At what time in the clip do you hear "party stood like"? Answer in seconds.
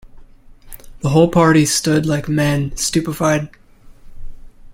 1.29-2.27